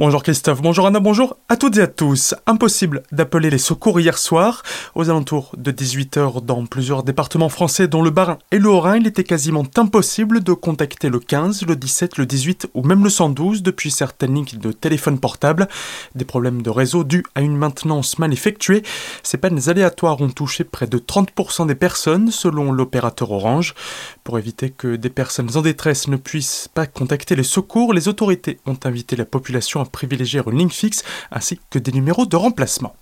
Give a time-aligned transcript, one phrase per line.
[0.00, 2.32] Bonjour Christophe, bonjour Anna, bonjour à toutes et à tous.
[2.46, 4.62] Impossible d'appeler les secours hier soir.
[4.94, 9.08] Aux alentours de 18h dans plusieurs départements français dont le Bas-Rhin et le Haut-Rhin, il
[9.08, 13.64] était quasiment impossible de contacter le 15, le 17, le 18 ou même le 112
[13.64, 15.66] depuis certaines lignes de téléphone portable.
[16.14, 18.84] Des problèmes de réseau dus à une maintenance mal effectuée.
[19.24, 23.74] Ces pannes aléatoires ont touché près de 30% des personnes selon l'opérateur Orange.
[24.22, 28.60] Pour éviter que des personnes en détresse ne puissent pas contacter les secours, les autorités
[28.64, 32.94] ont invité la population à privilégier une ligne fixe ainsi que des numéros de remplacement.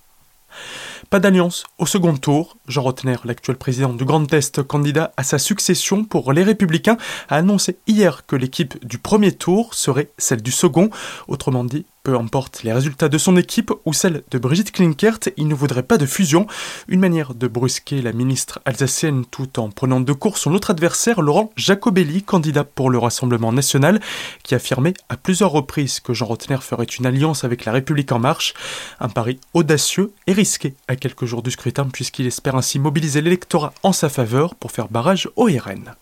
[1.10, 2.56] Pas d'alliance au second tour.
[2.66, 6.96] Jean Rotner, l'actuel président du Grand Est, candidat à sa succession pour les Républicains,
[7.28, 10.90] a annoncé hier que l'équipe du premier tour serait celle du second.
[11.28, 15.48] Autrement dit, peu importe les résultats de son équipe ou celle de Brigitte Klinkert, il
[15.48, 16.46] ne voudrait pas de fusion.
[16.86, 21.20] Une manière de brusquer la ministre alsacienne tout en prenant de court son autre adversaire,
[21.20, 24.00] Laurent Jacobelli, candidat pour le Rassemblement national,
[24.44, 28.20] qui affirmait à plusieurs reprises que Jean Rotner ferait une alliance avec la République en
[28.20, 28.54] marche.
[29.00, 33.74] Un pari audacieux et risqué à quelques jours du scrutin puisqu'il espère ainsi mobiliser l'électorat
[33.82, 35.96] en sa faveur pour faire barrage au RN.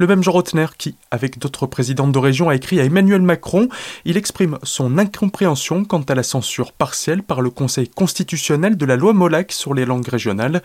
[0.00, 3.68] Le même Jean Rotner qui, avec d'autres présidents de région, a écrit à Emmanuel Macron.
[4.06, 8.96] Il exprime son incompréhension quant à la censure partielle par le Conseil constitutionnel de la
[8.96, 10.62] loi Molac sur les langues régionales.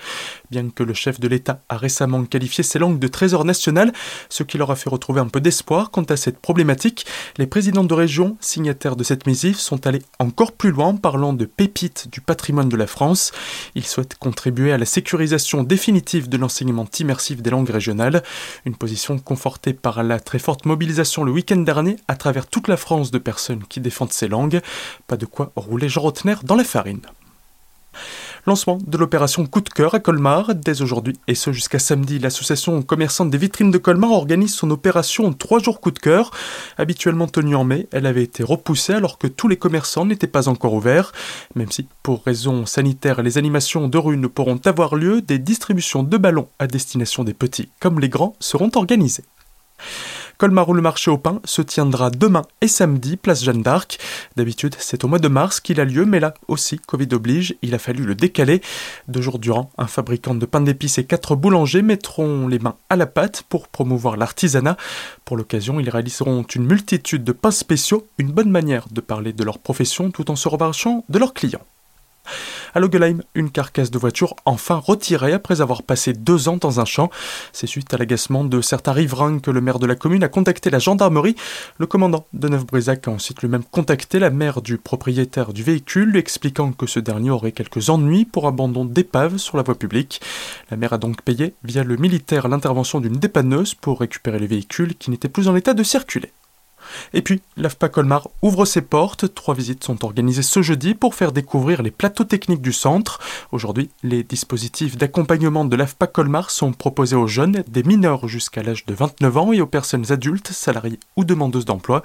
[0.51, 3.91] Bien que le chef de l'État a récemment qualifié ces langues de trésor national,
[4.29, 7.05] ce qui leur a fait retrouver un peu d'espoir quant à cette problématique,
[7.37, 11.43] les présidents de région signataires de cette missive sont allés encore plus loin parlant de
[11.43, 13.33] pépites du patrimoine de la France.
[13.75, 18.23] Ils souhaitent contribuer à la sécurisation définitive de l'enseignement immersif des langues régionales,
[18.63, 22.77] une position conforté par la très forte mobilisation le week-end dernier à travers toute la
[22.77, 24.61] France de personnes qui défendent ces langues.
[25.07, 27.01] Pas de quoi rouler Jean Rotner dans la farine.
[28.47, 32.19] Lancement de l'opération Coup de cœur à Colmar dès aujourd'hui et ce jusqu'à samedi.
[32.19, 36.29] L'association commerçante des vitrines de Colmar organise son opération en trois jours coup de cœur.
[36.77, 40.47] Habituellement tenue en mai, elle avait été repoussée alors que tous les commerçants n'étaient pas
[40.47, 41.11] encore ouverts.
[41.55, 46.03] Même si, pour raisons sanitaires, les animations de rue ne pourront avoir lieu, des distributions
[46.03, 49.23] de ballons à destination des petits comme les grands seront organisées.
[50.37, 53.99] Colmar où le marché au pain se tiendra demain et samedi, place Jeanne d'Arc.
[54.35, 57.73] D'habitude, c'est au mois de mars qu'il a lieu, mais là aussi, Covid oblige, il
[57.73, 58.61] a fallu le décaler.
[59.07, 62.95] Deux jours durant, un fabricant de pain d'épices et quatre boulangers mettront les mains à
[62.95, 64.77] la pâte pour promouvoir l'artisanat.
[65.23, 69.43] Pour l'occasion, ils réaliseront une multitude de pains spéciaux, une bonne manière de parler de
[69.43, 71.65] leur profession tout en se revanchant de leurs clients.
[72.73, 76.85] À Logelheim, une carcasse de voiture enfin retirée après avoir passé deux ans dans un
[76.85, 77.09] champ.
[77.53, 80.69] C'est suite à l'agacement de certains riverains que le maire de la commune a contacté
[80.69, 81.35] la gendarmerie.
[81.77, 86.19] Le commandant de Neuf-Brézac a ensuite lui-même contacté la mère du propriétaire du véhicule, lui
[86.19, 90.21] expliquant que ce dernier aurait quelques ennuis pour abandon d'épave sur la voie publique.
[90.71, 94.95] La mère a donc payé via le militaire l'intervention d'une dépanneuse pour récupérer le véhicule
[94.95, 96.31] qui n'était plus en état de circuler.
[97.13, 99.33] Et puis, l'AFPA Colmar ouvre ses portes.
[99.33, 103.19] Trois visites sont organisées ce jeudi pour faire découvrir les plateaux techniques du centre.
[103.51, 108.85] Aujourd'hui, les dispositifs d'accompagnement de l'AFPA Colmar sont proposés aux jeunes, des mineurs jusqu'à l'âge
[108.85, 112.03] de 29 ans et aux personnes adultes, salariées ou demandeuses d'emploi.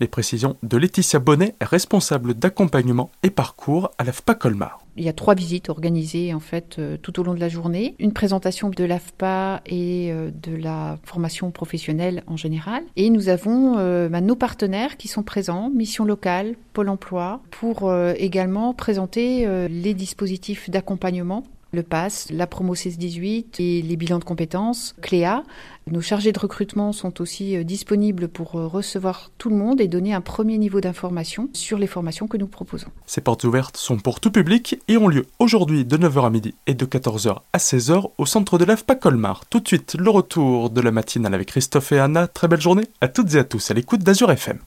[0.00, 4.80] Les précisions de Laetitia Bonnet, responsable d'accompagnement et parcours à l'AFPA Colmar.
[4.98, 7.94] Il y a trois visites organisées en fait euh, tout au long de la journée,
[8.00, 12.82] une présentation de l'AFPA et euh, de la formation professionnelle en général.
[12.96, 17.92] Et nous avons euh, bah, nos partenaires qui sont présents, Mission locale, Pôle Emploi, pour
[18.16, 24.94] également présenter les dispositifs d'accompagnement le PASS, la promo 16-18 et les bilans de compétences,
[25.02, 25.42] Cléa.
[25.90, 29.88] Nos chargés de recrutement sont aussi euh, disponibles pour euh, recevoir tout le monde et
[29.88, 32.88] donner un premier niveau d'information sur les formations que nous proposons.
[33.06, 36.54] Ces portes ouvertes sont pour tout public et ont lieu aujourd'hui de 9h à midi
[36.66, 39.46] et de 14h à 16h au centre de l'AFPA Colmar.
[39.46, 42.28] Tout de suite, le retour de la matinale avec Christophe et Anna.
[42.28, 44.58] Très belle journée à toutes et à tous à l'écoute d'Azur FM.